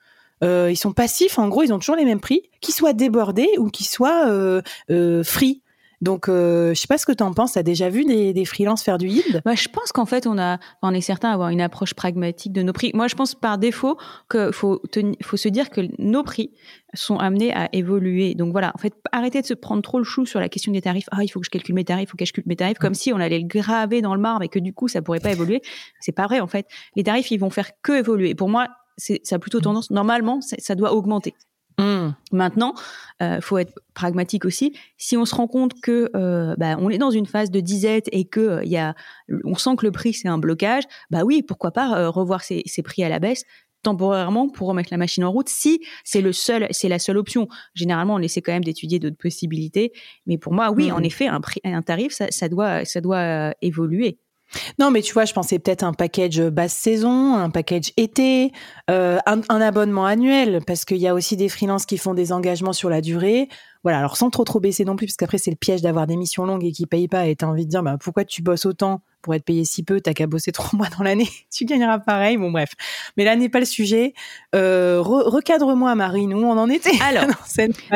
Euh, 0.45 0.69
ils 0.71 0.77
sont 0.77 0.93
passifs, 0.93 1.41
en 1.41 1.49
gros, 1.49 1.65
ils 1.65 1.73
ont 1.73 1.81
toujours 1.81 1.97
les 1.97 2.05
mêmes 2.05 2.21
prix, 2.21 2.43
qu'ils 2.61 2.75
soient 2.75 2.93
débordés 2.93 3.51
ou 3.59 3.69
qu'ils 3.69 3.87
soient 3.87 4.29
euh, 4.29 4.63
euh, 4.91 5.25
free. 5.25 5.63
Donc, 6.01 6.29
euh, 6.29 6.75
je 6.75 6.81
sais 6.81 6.87
pas 6.87 6.99
ce 6.99 7.07
que 7.07 7.13
tu 7.13 7.23
en 7.23 7.33
penses. 7.33 7.53
Tu 7.53 7.59
as 7.59 7.63
déjà 7.63 7.89
vu 7.89 8.05
des, 8.05 8.33
des 8.33 8.45
freelances 8.45 8.83
faire 8.83 8.99
du 8.99 9.09
yield? 9.09 9.43
Bah, 9.45 9.55
Je 9.55 9.69
pense 9.69 9.93
qu'en 9.93 10.07
fait, 10.07 10.27
on, 10.27 10.39
a, 10.39 10.59
on 10.83 10.95
est 10.95 11.01
certain 11.01 11.31
d'avoir 11.31 11.49
une 11.49 11.61
approche 11.61 11.95
pragmatique 11.95 12.53
de 12.53 12.63
nos 12.63 12.73
prix. 12.73 12.93
Moi, 12.95 13.09
je 13.09 13.15
pense 13.15 13.35
par 13.35 13.59
défaut 13.59 13.99
qu'il 14.31 14.53
faut, 14.53 14.81
faut 15.23 15.37
se 15.37 15.49
dire 15.49 15.71
que 15.71 15.83
nos 15.99 16.23
prix 16.23 16.53
sont 16.95 17.17
amenés 17.17 17.53
à 17.53 17.69
évoluer. 17.73 18.35
Donc 18.35 18.53
voilà, 18.53 18.73
en 18.75 18.79
fait, 18.79 18.95
arrêtez 19.13 19.41
de 19.41 19.47
se 19.47 19.55
prendre 19.55 19.83
trop 19.83 19.99
le 19.99 20.05
chou 20.05 20.25
sur 20.25 20.41
la 20.41 20.49
question 20.49 20.73
des 20.73 20.81
tarifs. 20.81 21.09
Ah, 21.11 21.25
il 21.25 21.29
faut 21.29 21.41
que 21.41 21.47
je 21.47 21.51
calcule 21.51 21.75
mes 21.75 21.85
tarifs, 21.85 22.09
il 22.09 22.11
faut 22.11 22.17
que 22.17 22.25
je 22.25 22.33
calcule 22.33 22.49
mes 22.49 22.57
tarifs, 22.57 22.79
comme 22.79 22.95
si 22.95 23.13
on 23.13 23.19
allait 23.19 23.41
le 23.41 23.47
graver 23.47 24.01
dans 24.01 24.15
le 24.15 24.21
marbre 24.21 24.45
et 24.45 24.49
que 24.49 24.59
du 24.59 24.73
coup, 24.73 24.89
ça 24.89 25.03
pourrait 25.03 25.21
pas 25.21 25.33
évoluer. 25.33 25.63
C'est 26.01 26.13
pas 26.13 26.27
vrai, 26.27 26.41
en 26.41 26.47
fait. 26.47 26.67
Les 26.97 27.03
tarifs, 27.03 27.31
ils 27.31 27.39
vont 27.39 27.51
faire 27.51 27.71
que 27.83 27.93
évoluer. 27.99 28.35
Pour 28.35 28.49
moi, 28.49 28.69
ça 28.97 29.37
a 29.37 29.39
plutôt 29.39 29.61
tendance, 29.61 29.91
normalement, 29.91 30.41
ça 30.41 30.75
doit 30.75 30.93
augmenter. 30.93 31.35
Mmh. 31.79 32.09
Maintenant, 32.33 32.75
euh, 33.23 33.41
faut 33.41 33.57
être 33.59 33.73
pragmatique 33.95 34.45
aussi. 34.45 34.75
Si 34.97 35.17
on 35.17 35.25
se 35.25 35.35
rend 35.35 35.47
compte 35.47 35.81
que 35.81 36.11
euh, 36.17 36.55
bah, 36.59 36.77
on 36.81 36.91
est 36.91 36.99
dans 36.99 37.13
une 37.13 37.27
phase 37.27 37.51
de 37.51 37.61
disette 37.61 38.09
et 38.11 38.25
que 38.25 38.41
euh, 38.41 38.65
il 38.65 38.71
y 38.71 38.77
a, 38.77 38.95
on 39.45 39.55
sent 39.55 39.77
que 39.77 39.87
le 39.87 39.93
prix 39.93 40.13
c'est 40.13 40.29
un 40.29 40.39
blocage, 40.39 40.85
bah 41.11 41.23
oui, 41.25 41.43
pourquoi 41.43 41.71
pas 41.71 42.09
revoir 42.09 42.43
ces, 42.43 42.65
prix 42.85 43.05
à 43.05 43.09
la 43.09 43.19
baisse 43.19 43.45
temporairement 43.83 44.49
pour 44.49 44.67
remettre 44.67 44.89
la 44.91 44.97
machine 44.97 45.23
en 45.23 45.31
route 45.31 45.49
si 45.49 45.81
c'est 46.03 46.21
le 46.21 46.33
seul 46.33 46.67
c'est 46.73 46.89
la 46.89 46.99
seule 46.99 47.17
option 47.17 47.47
généralement 47.75 48.15
on 48.15 48.19
essaie 48.19 48.43
quand 48.43 48.51
même 48.51 48.65
d'étudier 48.65 48.99
d'autres 48.99 49.17
possibilités 49.17 49.93
mais 50.27 50.37
pour 50.37 50.53
moi 50.53 50.73
oui 50.73 50.91
en 50.91 50.99
mmh. 50.99 51.05
effet 51.05 51.27
un 51.29 51.41
prix 51.41 51.61
un 51.63 51.83
tarif 51.83 52.13
ça, 52.13 52.27
ça 52.31 52.49
doit 52.49 52.85
ça 52.85 53.01
doit 53.01 53.55
évoluer 53.63 54.19
non, 54.79 54.91
mais 54.91 55.03
tu 55.03 55.13
vois, 55.13 55.25
je 55.25 55.33
pensais 55.33 55.59
peut-être 55.59 55.83
un 55.83 55.93
package 55.93 56.41
basse 56.41 56.73
saison, 56.73 57.35
un 57.37 57.51
package 57.51 57.93
été, 57.97 58.53
euh, 58.91 59.19
un, 59.27 59.41
un, 59.49 59.61
abonnement 59.61 60.07
annuel, 60.07 60.61
parce 60.67 60.85
qu'il 60.85 60.99
y 60.99 61.09
a 61.09 61.15
aussi 61.15 61.37
des 61.37 61.49
freelances 61.49 61.87
qui 61.87 61.99
font 61.99 62.15
des 62.15 62.33
engagements 62.33 62.73
sur 62.73 62.91
la 62.91 63.01
durée. 63.01 63.49
Voilà, 63.83 63.99
alors 63.99 64.17
sans 64.17 64.31
trop 64.31 64.45
trop 64.45 64.61
baisser 64.61 64.85
non 64.85 64.97
plus, 64.97 65.07
parce 65.07 65.17
qu'après 65.17 65.39
c'est 65.39 65.51
le 65.51 65.57
piège 65.57 65.83
d'avoir 65.83 66.07
des 66.07 66.17
missions 66.17 66.45
longues 66.45 66.65
et 66.65 66.73
qui 66.73 66.87
payent 66.87 67.09
pas, 67.09 67.27
et 67.27 67.37
t'as 67.37 67.47
envie 67.47 67.67
de 67.67 67.71
dire, 67.71 67.83
bah 67.83 67.97
pourquoi 68.01 68.25
tu 68.25 68.43
bosses 68.43 68.67
autant 68.67 69.03
pour 69.23 69.35
être 69.35 69.45
payé 69.45 69.65
si 69.65 69.83
peu, 69.83 70.01
t'as 70.01 70.13
qu'à 70.13 70.27
bosser 70.27 70.53
trois 70.53 70.77
mois 70.77 70.89
dans 70.97 71.05
l'année, 71.05 71.29
tu 71.53 71.65
gagneras 71.65 71.99
pareil. 71.99 72.37
Bon 72.37 72.51
bref, 72.51 72.71
mais 73.17 73.25
là 73.25 73.37
n'est 73.37 73.49
pas 73.49 73.61
le 73.61 73.67
sujet. 73.67 74.15
Euh, 74.55 75.01
recadre-moi, 75.01 75.95
Marine, 75.95 76.35
où 76.35 76.39
on 76.39 76.59
en 76.59 76.69
était 76.69 76.91
Alors, 77.03 77.25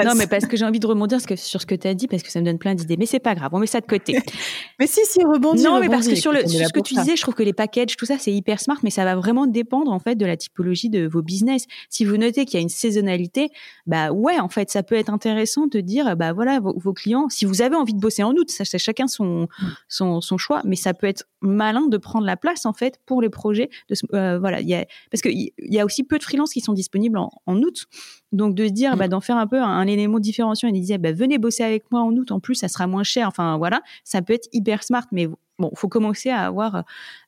non, 0.04 0.14
mais 0.16 0.26
parce 0.26 0.46
que 0.46 0.56
j'ai 0.56 0.64
envie 0.64 0.80
de 0.80 0.86
rebondir 0.86 1.20
sur 1.20 1.60
ce 1.60 1.66
que 1.66 1.74
tu 1.74 1.88
as 1.88 1.94
dit, 1.94 2.08
parce 2.08 2.22
que 2.22 2.30
ça 2.30 2.40
me 2.40 2.44
donne 2.44 2.58
plein 2.58 2.74
d'idées. 2.74 2.96
Mais 2.96 3.06
c'est 3.06 3.20
pas 3.20 3.34
grave, 3.34 3.50
on 3.52 3.58
met 3.58 3.66
ça 3.66 3.80
de 3.80 3.86
côté. 3.86 4.18
mais 4.78 4.86
si, 4.86 5.00
si, 5.04 5.24
rebondir. 5.24 5.70
Non, 5.70 5.80
mais 5.80 5.88
parce 5.88 6.08
que 6.08 6.14
sur, 6.14 6.32
le, 6.32 6.46
sur 6.46 6.66
ce 6.66 6.72
que 6.72 6.80
tu 6.80 6.94
disais, 6.94 7.16
je 7.16 7.22
trouve 7.22 7.34
que 7.34 7.42
les 7.42 7.52
packages, 7.52 7.96
tout 7.96 8.06
ça, 8.06 8.16
c'est 8.18 8.32
hyper 8.32 8.60
smart, 8.60 8.78
mais 8.82 8.90
ça 8.90 9.04
va 9.04 9.14
vraiment 9.16 9.46
dépendre 9.46 9.92
en 9.92 9.98
fait 9.98 10.16
de 10.16 10.26
la 10.26 10.36
typologie 10.36 10.90
de 10.90 11.06
vos 11.06 11.22
business. 11.22 11.66
Si 11.88 12.04
vous 12.04 12.16
notez 12.16 12.44
qu'il 12.44 12.54
y 12.54 12.58
a 12.58 12.62
une 12.62 12.68
saisonnalité, 12.68 13.50
bah 13.86 14.12
ouais, 14.12 14.38
en 14.38 14.48
fait, 14.48 14.70
ça 14.70 14.82
peut 14.82 14.94
être 14.94 15.10
intéressant 15.10 15.66
de 15.66 15.80
dire, 15.80 16.16
bah 16.16 16.32
voilà, 16.32 16.60
vos, 16.60 16.78
vos 16.78 16.92
clients, 16.92 17.28
si 17.28 17.44
vous 17.44 17.62
avez 17.62 17.76
envie 17.76 17.94
de 17.94 18.00
bosser 18.00 18.22
en 18.22 18.32
août, 18.32 18.48
c'est 18.48 18.78
chacun 18.78 19.06
son, 19.06 19.42
mm. 19.42 19.48
son, 19.88 20.20
son 20.20 20.38
choix, 20.38 20.62
mais 20.64 20.76
ça 20.76 20.94
peut 20.94 21.06
être 21.06 21.21
malin 21.40 21.86
de 21.86 21.96
prendre 21.96 22.26
la 22.26 22.36
place 22.36 22.66
en 22.66 22.72
fait 22.72 23.00
pour 23.06 23.20
les 23.20 23.28
projets. 23.28 23.70
De, 23.88 23.94
euh, 24.14 24.38
voilà, 24.38 24.60
y 24.60 24.74
a, 24.74 24.86
parce 25.10 25.22
qu'il 25.22 25.50
y, 25.58 25.80
a 25.80 25.84
aussi 25.84 26.04
peu 26.04 26.18
de 26.18 26.22
freelances 26.22 26.52
qui 26.52 26.60
sont 26.60 26.72
disponibles 26.72 27.18
en, 27.18 27.62
août, 27.62 27.86
donc 28.32 28.54
de 28.54 28.68
dire, 28.68 28.96
bah, 28.96 29.06
mm. 29.06 29.10
d'en 29.10 29.20
faire 29.20 29.36
un 29.36 29.46
peu 29.46 29.60
un, 29.60 29.86
élément 29.86 30.18
différenciant 30.18 30.68
et 30.68 30.72
de 30.72 30.78
dire, 30.78 30.98
bah, 30.98 31.12
venez 31.12 31.38
bosser 31.38 31.64
avec 31.64 31.90
moi 31.90 32.02
en 32.02 32.12
août, 32.12 32.30
en 32.30 32.40
plus 32.40 32.54
ça 32.54 32.68
sera 32.68 32.86
moins 32.86 33.02
cher. 33.02 33.28
Enfin 33.28 33.56
voilà, 33.56 33.82
ça 34.04 34.22
peut 34.22 34.32
être 34.32 34.48
hyper 34.52 34.82
smart, 34.82 35.06
mais 35.12 35.28
bon, 35.58 35.70
faut 35.74 35.88
commencer 35.88 36.30
à 36.30 36.46
avoir 36.46 36.84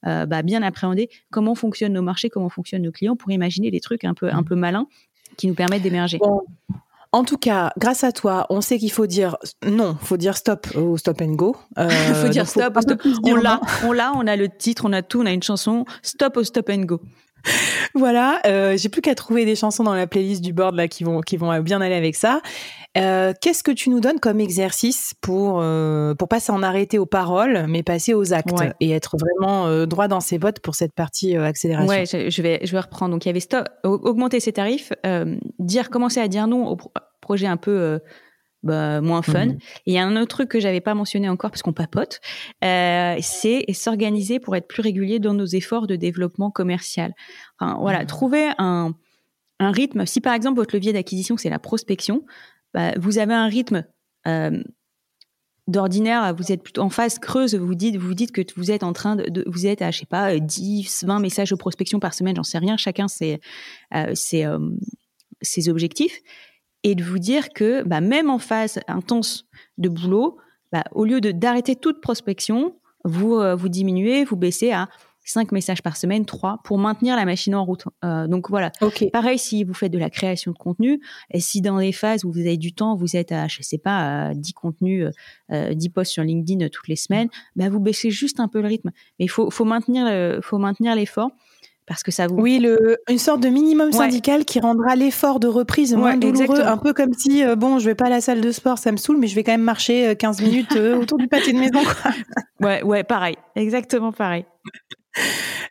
euh, 0.07 0.27
bah, 0.27 0.43
bien 0.43 0.63
appréhendé 0.63 1.11
comment 1.31 1.55
fonctionnent 1.55 1.95
nos 1.95 2.03
marchés, 2.03 2.31
comment 2.31 2.49
fonctionnent 2.49 2.83
nos 2.83 2.93
clients 2.93 3.17
pour 3.17 3.31
imaginer 3.31 3.71
des 3.71 3.81
trucs 3.81 4.05
un 4.05 4.15
peu 4.15 4.31
un 4.31 4.43
mm. 4.43 4.45
peu 4.45 4.55
malins 4.55 4.87
qui 5.37 5.49
nous 5.49 5.55
permettent 5.55 5.83
d'émerger. 5.83 6.19
En 7.15 7.23
tout 7.23 7.37
cas, 7.37 7.71
grâce 7.79 8.03
à 8.03 8.11
toi, 8.11 8.45
on 8.51 8.61
sait 8.61 8.77
qu'il 8.77 8.91
faut 8.91 9.07
dire 9.07 9.37
non, 9.65 9.97
faut 10.03 10.17
dire 10.17 10.37
stop 10.37 10.67
au 10.75 10.97
stop 10.97 11.21
and 11.21 11.35
go. 11.35 11.57
Il 11.79 11.89
faut 12.17 12.27
dire 12.27 12.49
stop, 12.49 12.77
stop. 12.81 13.01
On 13.23 13.37
l'a, 13.37 13.61
on 13.85 13.93
l'a, 13.93 14.13
on 14.17 14.27
a 14.27 14.35
le 14.35 14.49
titre, 14.49 14.83
on 14.85 14.93
a 14.93 15.01
tout, 15.01 15.21
on 15.21 15.27
a 15.27 15.31
une 15.31 15.43
chanson. 15.43 15.85
Stop 16.03 16.37
au 16.39 16.43
stop 16.43 16.69
and 16.71 16.83
go. 16.83 17.01
voilà, 17.95 18.41
euh, 18.47 18.77
j'ai 18.77 18.89
plus 18.89 19.03
qu'à 19.03 19.15
trouver 19.15 19.45
des 19.45 19.57
chansons 19.57 19.85
dans 19.85 19.95
la 19.95 20.07
playlist 20.07 20.43
du 20.43 20.53
board 20.53 20.75
là 20.75 20.89
qui 20.89 21.05
vont 21.05 21.21
qui 21.21 21.37
vont 21.37 21.59
bien 21.61 21.81
aller 21.81 21.95
avec 21.95 22.15
ça. 22.17 22.41
Euh, 22.97 23.33
Qu'est-ce 23.41 23.63
que 23.65 23.73
tu 23.73 23.91
nous 23.91 24.01
donnes 24.01 24.21
comme 24.21 24.39
exercice 24.41 25.15
pour 25.21 25.59
euh, 25.61 26.15
pour 26.15 26.29
pas 26.29 26.39
s'en 26.41 26.63
arrêter 26.63 26.99
aux 26.99 27.07
paroles, 27.07 27.67
mais 27.69 27.83
passer 27.83 28.15
aux 28.15 28.33
actes 28.33 28.53
Ouais. 28.59 28.73
et 28.81 28.91
être 28.93 29.17
vraiment 29.19 29.67
euh, 29.67 29.85
droit 29.87 30.07
dans 30.09 30.21
ses 30.21 30.39
bottes 30.39 30.61
pour 30.61 30.75
cette 30.77 30.93
partie 30.95 31.37
accélération? 31.37 31.89
Ouais, 31.89 32.05
je, 32.07 32.31
je 32.31 32.43
vais, 32.43 32.61
je 32.65 32.71
vais 32.73 32.81
reprendre. 32.81 33.13
Donc, 33.13 33.25
il 33.25 33.29
y 33.29 33.31
avait 33.31 33.41
stop, 33.41 33.67
au- 33.83 33.89
augmenter 34.05 34.39
ses 34.39 34.53
tarifs, 34.53 34.93
dire, 35.59 35.91
commencer 35.91 36.21
à 36.21 36.29
dire 36.29 36.47
non 36.47 36.69
aux 36.69 36.77
pro- 36.77 36.93
projets 37.21 37.47
un 37.49 37.57
peu 37.57 37.99
bah, 38.65 39.01
moins 39.01 39.23
fun. 39.23 39.47
Mhm. 39.47 39.53
Et 39.87 39.93
il 39.93 39.95
y 39.95 39.99
a 39.99 40.05
un 40.05 40.17
autre 40.17 40.29
truc 40.37 40.49
que 40.49 40.59
j'avais 40.59 40.81
pas 40.81 40.95
mentionné 40.95 41.29
encore 41.29 41.51
parce 41.53 41.63
qu'on 41.63 41.73
papote, 41.73 42.21
euh, 42.65 43.17
c'est 43.23 43.65
s'organiser 43.73 44.41
pour 44.41 44.57
être 44.57 44.67
plus 44.67 44.81
régulier 44.83 45.21
dans 45.21 45.35
nos 45.35 45.47
efforts 45.47 45.87
de 45.87 45.95
développement 45.97 46.51
commercial. 46.51 47.15
Enfin, 47.61 47.77
voilà, 47.81 48.01
Mhm. 48.01 48.07
trouver 48.07 48.51
un, 48.59 48.95
un 49.61 49.71
rythme. 49.71 50.05
Si 50.07 50.21
par 50.21 50.35
exemple 50.35 50.57
votre 50.57 50.75
levier 50.75 50.93
d'acquisition 50.93 51.37
c'est 51.37 51.51
la 51.51 51.61
prospection, 51.61 52.25
bah, 52.73 52.93
vous 52.99 53.19
avez 53.19 53.35
un 53.35 53.47
rythme. 53.47 53.85
euh, 54.27 54.63
d'ordinaire, 55.67 56.35
vous 56.37 56.53
êtes 56.53 56.63
plutôt 56.63 56.83
en 56.83 56.91
phase 56.91 57.19
creuse, 57.19 57.55
vous 57.55 57.75
dites, 57.75 57.97
vous 57.97 58.13
dites 58.13 58.33
que 58.33 58.43
vous 58.57 58.71
êtes 58.71 58.83
en 58.83 58.93
train 58.93 59.17
de, 59.17 59.25
de- 59.31 59.45
vous 59.47 59.67
êtes 59.67 59.81
à, 59.81 59.91
je 59.91 60.01
sais 60.01 60.07
pas, 60.07 60.35
euh, 60.35 60.39
10, 60.39 61.05
20 61.07 61.21
messages 61.21 61.51
de 61.51 61.55
prospection 61.57 62.01
par 62.01 62.13
semaine, 62.13 62.37
j'en 62.37 62.43
sais 62.43 62.59
rien, 62.59 62.77
chacun 62.77 63.09
ses, 63.09 63.41
euh, 63.95 64.15
ses, 64.15 64.45
euh, 64.45 64.59
ses 65.41 65.71
objectifs. 65.71 66.21
Et 66.85 66.95
de 66.95 67.03
vous 67.03 67.19
dire 67.19 67.49
que, 67.49 67.83
bah, 67.83 68.01
même 68.01 68.31
en 68.31 68.39
phase 68.39 68.79
intense 68.87 69.47
de 69.79 69.89
boulot, 69.89 70.39
bah, 70.71 70.85
au 70.93 71.05
lieu 71.05 71.21
de, 71.21 71.33
d'arrêter 71.33 71.75
toute 71.75 72.01
prospection, 72.01 72.77
vous, 73.05 73.35
euh, 73.35 73.57
vous 73.57 73.69
diminuez, 73.69 74.25
vous 74.25 74.37
baissez 74.37 74.71
à 74.71 74.89
5 75.25 75.53
messages 75.53 75.83
par 75.83 75.97
semaine, 75.97 76.27
3, 76.27 76.61
pour 76.65 76.79
maintenir 76.79 77.17
la 77.17 77.25
machine 77.25 77.55
en 77.55 77.65
route. 77.65 77.85
Euh, 78.05 78.27
donc 78.27 78.51
voilà, 78.51 78.71
Ok. 78.81 79.11
Pareil, 79.13 79.39
si 79.39 79.65
vous 79.65 79.75
faites 79.75 79.93
de 79.93 79.99
la 79.99 80.11
création 80.11 80.53
de 80.53 80.59
contenu, 80.59 81.01
et 81.31 81.41
si 81.41 81.61
dans 81.61 81.79
les 81.79 81.93
phases 81.93 82.25
où 82.25 82.33
vous 82.33 82.41
avez 82.41 82.57
du 82.57 82.75
temps, 82.75 82.95
vous 82.95 83.17
êtes 83.17 83.33
à, 83.33 83.49
je 83.49 83.63
sais 83.63 83.79
pas, 83.79 84.27
à 84.27 84.35
10 84.35 84.53
contenus, 84.53 85.09
euh, 85.51 85.75
10 85.75 85.89
posts 85.89 86.13
sur 86.13 86.23
LinkedIn 86.23 86.67
euh, 86.67 86.69
toutes 86.69 86.89
les 86.89 86.97
semaines, 86.97 87.29
bah 87.57 87.69
vous 87.69 87.81
baissez 87.81 88.11
juste 88.11 88.41
un 88.41 88.49
peu 88.49 88.61
le 88.61 88.69
rythme. 88.69 88.91
Mais 89.19 89.25
il 89.25 89.31
faut, 89.31 89.51
faut 89.51 89.65
maintenir, 89.65 90.05
faut 90.43 90.59
maintenir 90.59 90.95
l'effort 90.95 91.31
parce 91.87 92.03
que 92.03 92.11
ça 92.11 92.27
vous. 92.27 92.37
Oui, 92.37 92.59
le, 92.59 92.97
une 93.09 93.19
sorte 93.19 93.41
de 93.41 93.49
minimum 93.49 93.87
Ouais. 93.89 93.93
syndical 93.93 94.45
qui 94.45 94.59
rendra 94.61 94.97
l'effort 94.97 95.41
de 95.41 95.47
reprise 95.49 95.95
moins 95.95 96.13
Ouais, 96.13 96.17
douloureux. 96.19 96.43
exactement. 96.45 96.69
Un 96.71 96.79
peu 96.79 96.93
comme 96.93 97.13
si, 97.13 97.45
euh, 97.45 97.57
bon, 97.57 97.79
je 97.79 97.85
vais 97.87 97.95
pas 97.95 98.07
à 98.07 98.11
la 98.11 98.21
salle 98.21 98.41
de 98.41 98.51
sport, 98.53 98.79
ça 98.79 98.91
me 98.93 98.97
saoule, 98.97 99.19
mais 99.19 99.27
je 99.27 99.35
vais 99.35 99.45
quand 99.45 99.53
même 99.53 99.63
marcher 99.63 100.09
euh, 100.09 100.15
15 100.15 100.41
minutes 100.43 100.77
euh, 100.77 100.97
autour 100.99 101.19
du 101.19 101.29
pâté 101.29 101.53
de 101.53 101.59
maison. 101.59 101.81
quoi. 101.83 102.13
Ouais, 102.61 102.83
ouais, 102.83 103.03
pareil, 103.05 103.37
exactement 103.57 104.13
pareil. 104.13 104.47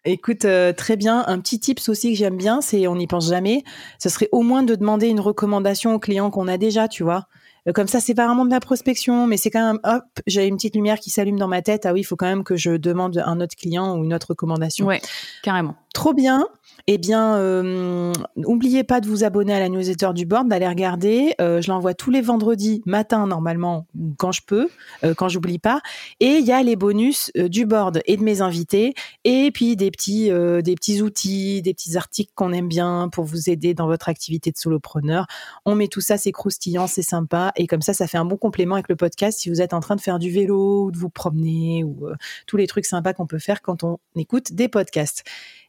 Écoute, 0.05 0.46
euh, 0.46 0.74
très 0.74 0.96
bien. 0.98 1.24
Un 1.27 1.39
petit 1.39 1.60
tips 1.60 1.89
aussi 1.89 2.12
que 2.12 2.17
j'aime 2.17 2.38
bien, 2.38 2.62
c'est 2.62 2.88
on 2.88 2.96
n'y 2.96 3.08
pense 3.08 3.29
jamais. 3.29 3.63
Ce 4.00 4.10
serait 4.10 4.29
au 4.32 4.41
moins 4.41 4.63
de 4.63 4.75
demander 4.75 5.08
une 5.08 5.20
recommandation 5.20 5.93
aux 5.96 6.00
clients 6.00 6.29
qu'on 6.29 6.48
a 6.48 6.58
déjà, 6.58 6.88
tu 6.88 7.03
vois. 7.03 7.25
Euh, 7.67 7.72
Comme 7.72 7.88
ça, 7.88 8.00
c'est 8.01 8.13
pas 8.13 8.25
vraiment 8.27 8.46
de 8.46 8.51
la 8.51 8.60
prospection, 8.60 9.25
mais 9.27 9.38
c'est 9.38 9.50
quand 9.50 9.65
même, 9.65 9.79
hop, 9.86 10.03
j'ai 10.27 10.46
une 10.48 10.55
petite 10.58 10.75
lumière 10.75 11.00
qui 11.00 11.10
s'allume 11.10 11.39
dans 11.39 11.48
ma 11.48 11.62
tête. 11.62 11.86
Ah 11.86 11.93
oui, 11.93 12.01
il 12.01 12.03
faut 12.03 12.17
quand 12.17 12.25
même 12.25 12.43
que 12.43 12.58
je 12.58 12.72
demande 12.72 13.17
un 13.25 13.39
autre 13.39 13.55
client 13.55 13.98
ou 13.98 14.03
une 14.03 14.13
autre 14.13 14.27
recommandation. 14.32 14.86
Ouais, 14.86 15.01
carrément. 15.41 15.75
Trop 15.93 16.13
bien. 16.13 16.47
Eh 16.88 16.97
bien, 16.97 17.38
euh, 17.38 18.12
n'oubliez 18.35 18.83
pas 18.83 19.00
de 19.00 19.07
vous 19.07 19.23
abonner 19.23 19.53
à 19.53 19.59
la 19.59 19.69
newsletter 19.69 20.09
du 20.13 20.25
board, 20.25 20.50
d'aller 20.50 20.67
regarder. 20.67 21.35
Euh, 21.39 21.62
je 21.62 21.71
l'envoie 21.71 21.93
tous 21.93 22.09
les 22.09 22.19
vendredis 22.19 22.81
matin 22.85 23.27
normalement, 23.27 23.85
quand 24.17 24.31
je 24.31 24.41
peux, 24.45 24.69
euh, 25.03 25.13
quand 25.13 25.29
j'oublie 25.29 25.59
pas. 25.59 25.81
Et 26.19 26.38
il 26.38 26.45
y 26.45 26.51
a 26.51 26.62
les 26.63 26.75
bonus 26.75 27.31
euh, 27.38 27.47
du 27.47 27.65
board 27.65 28.01
et 28.05 28.17
de 28.17 28.23
mes 28.23 28.41
invités, 28.41 28.95
et 29.23 29.51
puis 29.51 29.75
des 29.75 29.91
petits, 29.91 30.31
euh, 30.31 30.62
des 30.62 30.75
petits 30.75 31.01
outils, 31.01 31.62
des 31.62 31.73
petits 31.73 31.95
articles 31.95 32.31
qu'on 32.35 32.51
aime 32.51 32.67
bien 32.67 33.07
pour 33.12 33.23
vous 33.23 33.50
aider 33.50 33.73
dans 33.73 33.88
votre 33.88 34.09
activité 34.09 34.51
de 34.51 34.57
solopreneur. 34.57 35.27
On 35.65 35.75
met 35.75 35.88
tout 35.88 36.01
ça, 36.01 36.17
c'est 36.17 36.31
croustillant, 36.31 36.88
c'est 36.88 37.03
sympa, 37.03 37.51
et 37.55 37.67
comme 37.67 37.81
ça, 37.81 37.93
ça 37.93 38.07
fait 38.07 38.17
un 38.17 38.25
bon 38.25 38.38
complément 38.38 38.75
avec 38.75 38.89
le 38.89 38.95
podcast 38.95 39.39
si 39.39 39.50
vous 39.50 39.62
êtes 39.62 39.73
en 39.73 39.79
train 39.79 39.95
de 39.95 40.01
faire 40.01 40.19
du 40.19 40.31
vélo 40.31 40.85
ou 40.85 40.91
de 40.91 40.97
vous 40.97 41.09
promener 41.09 41.83
ou 41.83 42.07
tous 42.47 42.57
les 42.57 42.67
trucs 42.67 42.85
sympas 42.85 43.13
qu'on 43.13 43.27
peut 43.27 43.39
faire 43.39 43.62
quand 43.62 43.83
on 43.83 44.00
écoute 44.15 44.53
des 44.53 44.67
podcasts. 44.67 45.23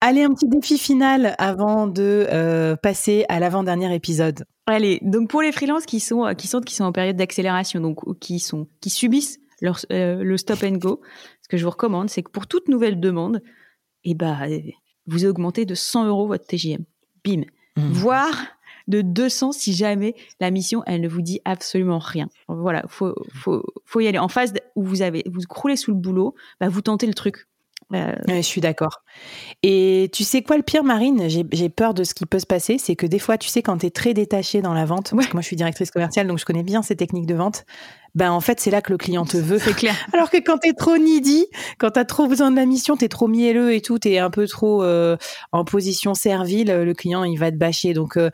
Allez, 0.07 0.23
un 0.23 0.35
petit 0.35 0.49
défi 0.49 0.77
final 0.77 1.35
avant 1.39 1.87
de 1.87 2.27
euh, 2.31 2.77
passer 2.77 3.25
à 3.31 3.41
l'avant-dernier 3.41 3.95
épisode. 3.95 4.45
Allez, 4.67 4.99
donc 5.01 5.31
pour 5.31 5.41
les 5.41 5.51
freelances 5.51 5.87
qui 5.87 5.99
sont, 5.99 6.35
qui 6.37 6.47
sont, 6.47 6.61
qui 6.61 6.75
sont 6.75 6.85
en 6.85 6.93
période 6.93 7.17
d'accélération, 7.17 7.81
donc 7.81 8.07
ou 8.07 8.13
qui 8.13 8.39
sont, 8.39 8.69
qui 8.83 8.91
subissent 8.91 9.41
leur, 9.63 9.81
euh, 9.93 10.23
le 10.23 10.37
stop 10.37 10.63
and 10.63 10.77
go, 10.77 11.01
ce 11.41 11.49
que 11.49 11.57
je 11.57 11.65
vous 11.65 11.71
recommande, 11.71 12.11
c'est 12.11 12.23
que 12.23 12.31
pour 12.31 12.47
toute 12.47 12.69
nouvelle 12.69 13.01
demande, 13.01 13.41
eh 14.05 14.13
ben, 14.13 14.39
euh, 14.47 14.59
vous 15.07 15.25
augmentez 15.25 15.65
de 15.65 15.75
100 15.75 16.05
euros 16.09 16.27
votre 16.27 16.45
TJM. 16.45 16.85
Bim. 17.25 17.45
Mmh. 17.79 17.89
Voire 17.93 18.37
de 18.89 19.01
200 19.01 19.53
si 19.53 19.73
jamais 19.73 20.15
la 20.39 20.51
mission, 20.51 20.83
elle 20.85 21.01
ne 21.01 21.09
vous 21.09 21.23
dit 21.23 21.41
absolument 21.47 21.99
rien. 21.99 22.29
Voilà, 22.49 22.85
faut, 22.89 23.15
faut, 23.33 23.65
faut 23.87 24.01
y 24.01 24.07
aller. 24.07 24.19
En 24.19 24.29
phase 24.29 24.53
où 24.77 24.85
vous 24.85 25.01
avez, 25.01 25.23
vous 25.33 25.41
croulez 25.49 25.77
sous 25.77 25.93
le 25.93 25.97
boulot, 25.97 26.35
bah, 26.61 26.69
vous 26.69 26.83
tentez 26.83 27.07
le 27.07 27.15
truc. 27.15 27.47
Euh, 27.93 28.13
Ouais, 28.29 28.37
je 28.37 28.47
suis 28.47 28.61
d'accord. 28.61 29.03
Et 29.63 30.11
tu 30.13 30.25
sais 30.25 30.43
quoi 30.43 30.57
le 30.57 30.63
pire, 30.63 30.85
Marine? 30.85 31.29
J'ai 31.29 31.69
peur 31.69 31.95
de 31.95 32.05
ce 32.05 32.15
qui 32.15 32.27
peut 32.27 32.39
se 32.39 32.47
passer. 32.47 32.79
C'est 32.79 32.97
que 32.97 33.07
des 33.07 33.19
fois, 33.19 33.39
tu 33.39 33.49
sais, 33.49 33.63
quand 33.63 33.79
tu 33.79 33.87
es 33.87 33.91
très 33.91 34.15
détachée 34.15 34.63
dans 34.63 34.75
la 34.75 34.85
vente, 34.85 35.13
Ouais. 35.13 35.17
parce 35.19 35.29
que 35.29 35.33
moi 35.35 35.43
je 35.43 35.47
suis 35.47 35.57
directrice 35.57 35.91
commerciale, 35.91 36.27
donc 36.27 36.39
je 36.39 36.45
connais 36.45 36.63
bien 36.63 36.83
ces 36.83 36.97
techniques 36.97 37.27
de 37.27 37.35
vente, 37.35 37.65
ben 38.15 38.31
en 38.31 38.41
fait, 38.41 38.61
c'est 38.61 38.71
là 38.71 38.81
que 38.81 38.93
le 38.93 38.99
client 38.99 39.25
te 39.25 39.37
veut. 39.37 39.59
c'est 39.59 39.75
clair. 39.75 39.95
Alors 40.13 40.31
que 40.31 40.37
quand 40.39 40.59
t'es 40.59 40.73
trop 40.73 40.97
needy, 40.99 41.47
quand 41.79 41.91
t'as 41.91 42.05
trop 42.05 42.27
besoin 42.29 42.51
de 42.51 42.57
la 42.57 42.65
mission, 42.67 42.97
t'es 42.97 43.09
trop 43.09 43.27
mielleux 43.29 43.75
et 43.75 43.81
tout, 43.81 43.99
t'es 43.99 44.19
un 44.19 44.31
peu 44.31 44.47
trop 44.47 44.83
euh, 44.83 45.17
en 45.53 45.65
position 45.65 46.15
servile, 46.15 46.69
le 46.73 46.95
client 46.95 47.25
il 47.25 47.37
va 47.39 47.51
te 47.51 47.57
bâcher. 47.57 47.93
Donc 47.93 48.17
euh, 48.17 48.31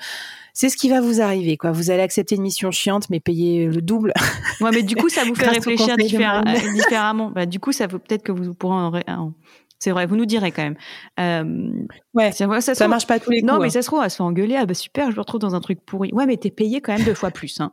c'est 0.61 0.69
ce 0.69 0.77
qui 0.77 0.91
va 0.91 1.01
vous 1.01 1.23
arriver, 1.23 1.57
quoi. 1.57 1.73
Vous 1.73 1.91
allez 1.91 2.03
accepter 2.03 2.35
une 2.35 2.43
mission 2.43 2.71
chiante, 2.71 3.09
mais 3.09 3.19
payer 3.19 3.65
le 3.65 3.81
double. 3.81 4.13
Ouais, 4.61 4.69
mais 4.75 4.83
du 4.83 4.95
coup, 4.95 5.09
ça 5.09 5.25
vous 5.25 5.35
fait 5.35 5.49
réfléchir 5.49 5.95
euh, 5.99 6.73
différemment. 6.75 7.31
Bah, 7.31 7.47
du 7.47 7.59
coup, 7.59 7.73
ça 7.73 7.89
peut-être 7.89 8.23
que 8.23 8.31
vous 8.31 8.53
pourrez 8.53 8.75
en, 8.75 8.91
ré- 8.91 9.05
en- 9.09 9.33
C'est 9.83 9.91
vrai, 9.91 10.07
vous 10.07 10.15
nous 10.17 10.27
direz 10.27 10.53
quand 10.53 10.63
même. 10.63 10.77
Euh, 11.19 11.73
Ouais, 12.13 12.33
ça, 12.33 12.47
ça 12.49 12.61
se 12.61 12.67
ça 12.67 12.75
trouve- 12.75 12.89
marche 12.89 13.07
pas 13.07 13.21
tous 13.21 13.31
les 13.31 13.41
coups. 13.41 13.53
Non, 13.53 13.59
mais 13.61 13.67
hein. 13.67 13.71
ça 13.71 13.83
se 13.83 13.87
trouve, 13.87 14.01
elle 14.03 14.11
se 14.11 14.17
fait 14.17 14.23
engueuler. 14.25 14.57
Ah 14.57 14.67
bah 14.67 14.75
super, 14.75 15.11
je 15.13 15.17
me 15.17 15.21
retrouve 15.21 15.41
dans 15.41 15.55
un 15.55 15.61
truc 15.61 15.79
pourri. 15.87 16.11
Ouais, 16.13 16.27
mais 16.27 16.37
t'es 16.37 16.51
payé 16.51 16.81
quand 16.81 16.93
même 16.93 17.05
deux 17.05 17.15
fois 17.15 17.31
plus. 17.31 17.61
Hein. 17.61 17.73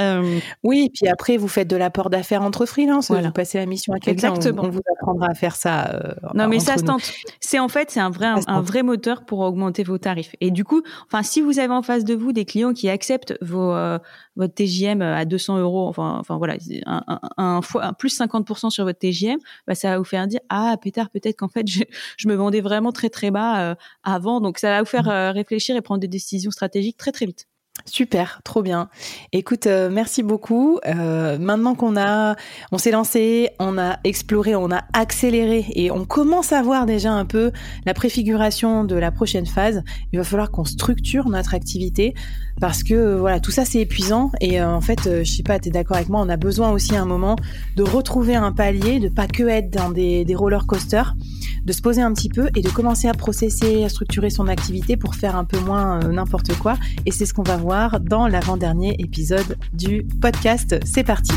Euh, 0.00 0.38
Oui, 0.64 0.90
puis 0.92 1.06
après, 1.08 1.36
vous 1.36 1.46
faites 1.46 1.68
de 1.68 1.76
l'apport 1.76 2.10
d'affaires 2.10 2.42
entre 2.42 2.66
freelance. 2.66 3.08
Voilà. 3.08 3.28
Vous 3.28 3.32
passez 3.32 3.58
la 3.58 3.66
mission 3.66 3.92
à 3.94 3.98
quelqu'un. 4.00 4.34
Exactement. 4.34 4.64
on 4.64 4.70
vous 4.70 4.80
apprendra 5.00 5.28
à 5.30 5.34
faire 5.34 5.54
ça. 5.54 5.88
euh, 5.94 6.14
non, 6.34 6.48
mais 6.48 6.58
ça 6.58 6.76
se 6.78 6.82
tente. 6.82 7.02
C'est 7.40 7.60
en 7.60 7.68
fait, 7.68 7.90
c'est 7.92 8.00
un 8.00 8.10
vrai, 8.10 8.26
un 8.48 8.60
vrai 8.60 8.82
moteur 8.82 9.24
pour 9.24 9.38
augmenter 9.38 9.84
vos 9.84 9.98
tarifs. 9.98 10.34
Et 10.40 10.50
du 10.50 10.64
coup, 10.64 10.82
enfin, 11.06 11.22
si 11.22 11.40
vous 11.40 11.60
avez 11.60 11.72
en 11.72 11.82
face 11.82 12.04
de 12.04 12.14
vous 12.14 12.32
des 12.32 12.44
clients 12.44 12.72
qui 12.72 12.88
acceptent 12.88 13.34
vos, 13.40 13.72
euh, 13.72 13.98
votre 14.34 14.52
TJM 14.54 15.00
à 15.00 15.24
200 15.24 15.58
euros, 15.58 15.86
enfin, 15.86 16.16
enfin 16.18 16.36
voilà, 16.38 16.56
un, 16.86 17.04
un, 17.06 17.20
un 17.36 17.62
fois, 17.62 17.84
un 17.84 17.92
plus 17.92 18.18
50% 18.20 18.68
sur 18.70 18.84
votre 18.84 18.98
TJM, 18.98 19.38
bah, 19.68 19.74
ça 19.76 19.90
va 19.90 19.98
vous 19.98 20.04
faire 20.04 20.26
dire, 20.26 20.40
ah, 20.48 20.76
pétard, 20.82 21.08
peut-être 21.10 21.36
qu'en 21.46 21.52
fait, 21.52 21.66
je, 21.68 21.82
je 22.16 22.28
me 22.28 22.34
vendais 22.34 22.60
vraiment 22.60 22.92
très, 22.92 23.10
très 23.10 23.30
bas 23.30 23.70
euh, 23.70 23.74
avant. 24.02 24.40
Donc, 24.40 24.58
ça 24.58 24.70
va 24.70 24.80
vous 24.80 24.88
faire 24.88 25.08
euh, 25.08 25.32
réfléchir 25.32 25.76
et 25.76 25.80
prendre 25.82 26.00
des 26.00 26.08
décisions 26.08 26.50
stratégiques 26.50 26.96
très, 26.96 27.12
très 27.12 27.26
vite. 27.26 27.46
Super, 27.84 28.40
trop 28.42 28.62
bien. 28.62 28.88
Écoute, 29.32 29.66
euh, 29.66 29.90
merci 29.90 30.22
beaucoup. 30.22 30.78
Euh, 30.86 31.38
maintenant 31.38 31.74
qu'on 31.74 31.96
a, 31.96 32.34
on 32.72 32.78
s'est 32.78 32.90
lancé, 32.90 33.50
on 33.60 33.78
a 33.78 33.98
exploré, 34.02 34.56
on 34.56 34.70
a 34.72 34.82
accéléré 34.92 35.66
et 35.74 35.90
on 35.90 36.04
commence 36.04 36.52
à 36.52 36.62
voir 36.62 36.86
déjà 36.86 37.12
un 37.12 37.24
peu 37.24 37.52
la 37.84 37.94
préfiguration 37.94 38.84
de 38.84 38.96
la 38.96 39.12
prochaine 39.12 39.46
phase. 39.46 39.84
Il 40.12 40.18
va 40.18 40.24
falloir 40.24 40.50
qu'on 40.50 40.64
structure 40.64 41.28
notre 41.28 41.54
activité 41.54 42.14
parce 42.60 42.82
que 42.82 42.94
euh, 42.94 43.18
voilà, 43.18 43.38
tout 43.38 43.50
ça 43.50 43.64
c'est 43.64 43.80
épuisant 43.80 44.32
et 44.40 44.62
en 44.62 44.80
fait, 44.80 45.22
je 45.22 45.30
sais 45.30 45.42
pas, 45.42 45.58
tu 45.58 45.68
es 45.68 45.72
d'accord 45.72 45.96
avec 45.96 46.08
moi, 46.08 46.20
on 46.22 46.28
a 46.28 46.36
besoin 46.36 46.70
aussi 46.70 46.96
un 46.96 47.04
moment 47.04 47.36
de 47.76 47.82
retrouver 47.82 48.34
un 48.34 48.52
palier, 48.52 48.98
de 48.98 49.08
pas 49.08 49.28
que 49.28 49.44
être 49.44 49.70
dans 49.70 49.90
des, 49.90 50.24
des 50.24 50.34
roller 50.34 50.66
coasters, 50.66 51.14
de 51.64 51.72
se 51.72 51.82
poser 51.82 52.00
un 52.00 52.12
petit 52.12 52.28
peu 52.28 52.48
et 52.56 52.62
de 52.62 52.70
commencer 52.70 53.08
à 53.08 53.12
processer, 53.12 53.84
à 53.84 53.88
structurer 53.88 54.30
son 54.30 54.48
activité 54.48 54.96
pour 54.96 55.14
faire 55.14 55.36
un 55.36 55.44
peu 55.44 55.58
moins 55.58 56.00
n'importe 56.00 56.56
quoi. 56.58 56.76
Et 57.04 57.10
c'est 57.10 57.26
ce 57.26 57.34
qu'on 57.34 57.42
va 57.42 57.56
voir 57.56 57.65
dans 58.00 58.28
l'avant-dernier 58.28 58.94
épisode 59.00 59.58
du 59.72 60.04
podcast. 60.20 60.76
C'est 60.84 61.02
parti. 61.02 61.32